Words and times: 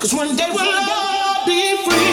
Cause 0.00 0.14
one 0.14 0.34
day 0.34 0.48
we'll 0.50 0.64
all 0.64 1.44
be 1.44 1.76
free. 1.84 2.09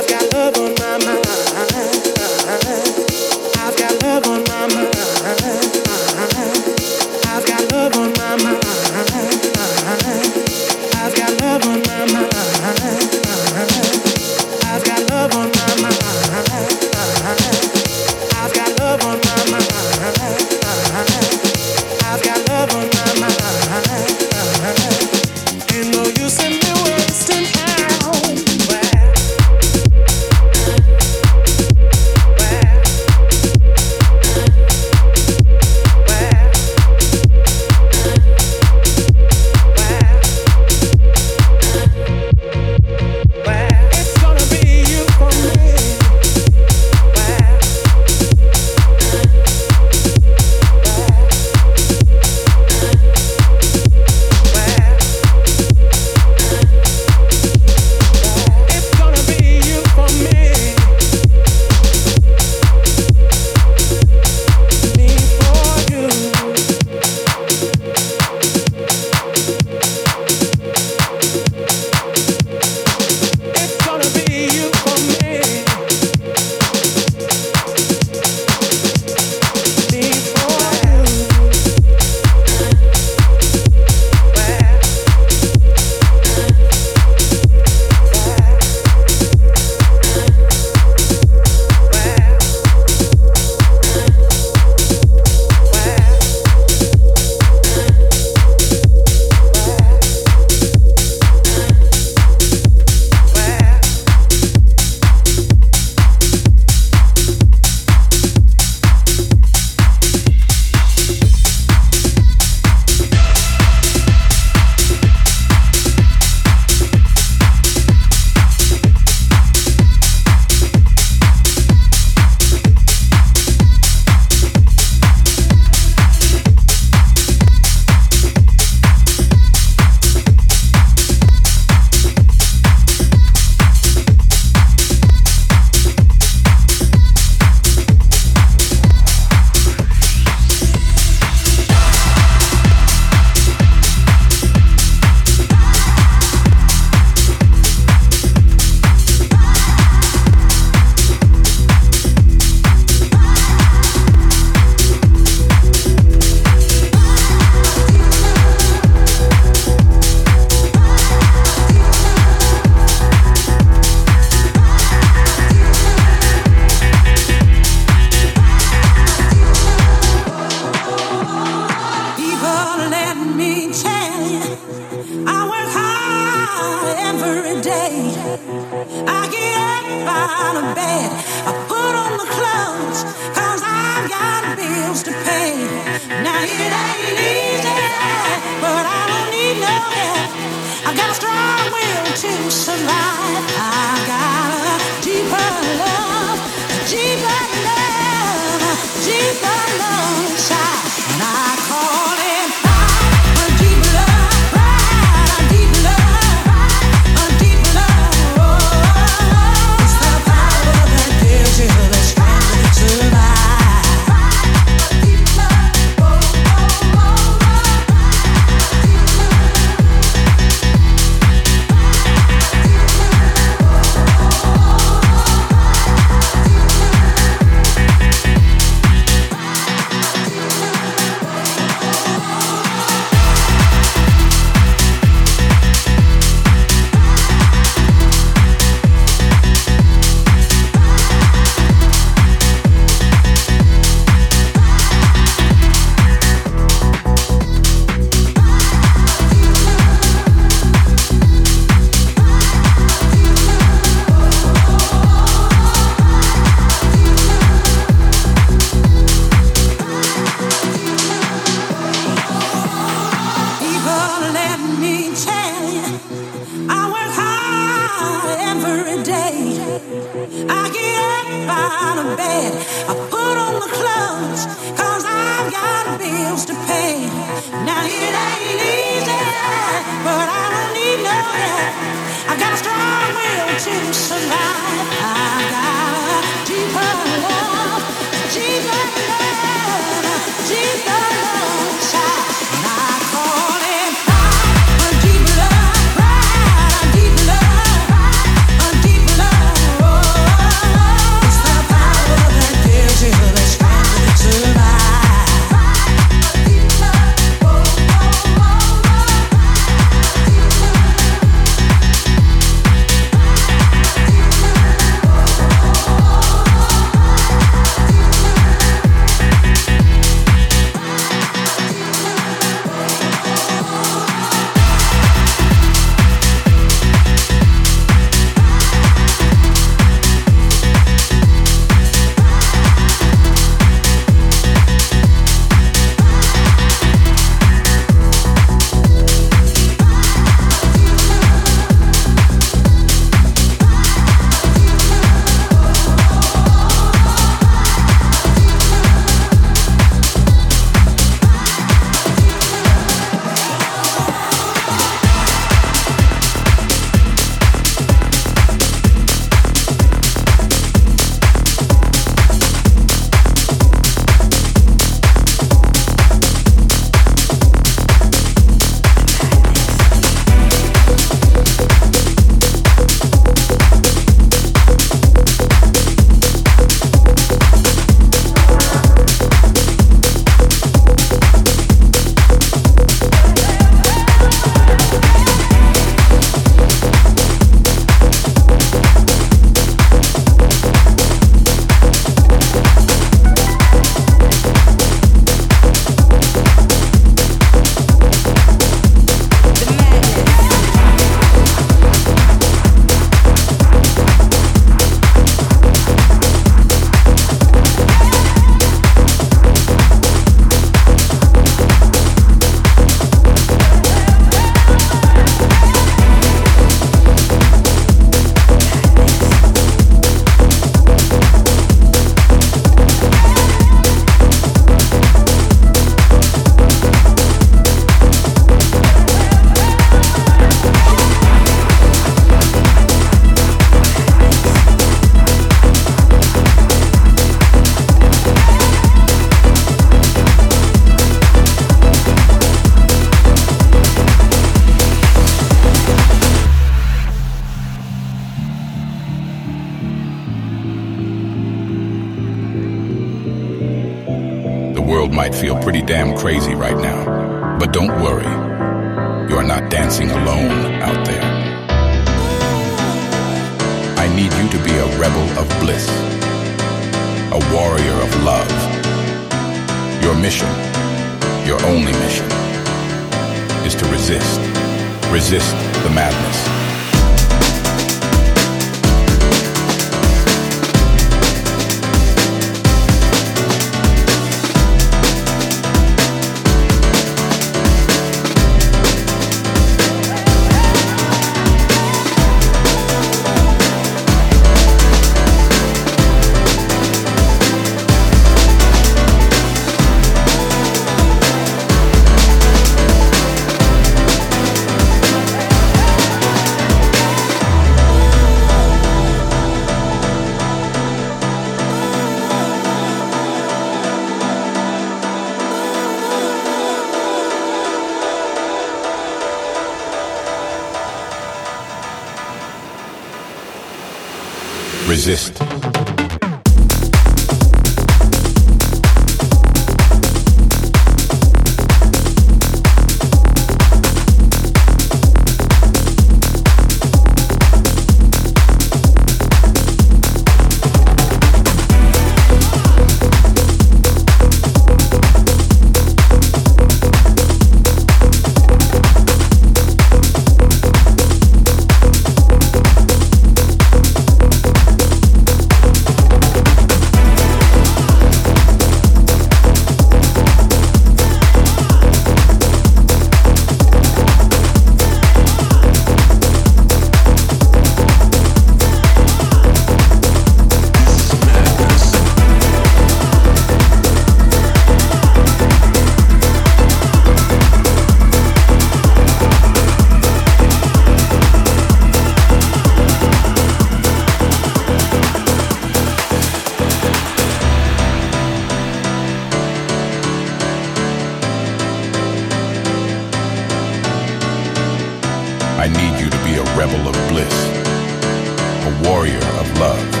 a 598.63 598.89
warrior 598.89 599.17
of 599.17 599.59
love. 599.59 600.00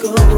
go. 0.00 0.37